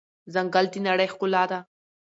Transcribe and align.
ځنګل 0.33 0.65
د 0.71 0.75
نړۍ 0.87 1.07
ښکلا 1.13 1.43
ده. 1.51 1.59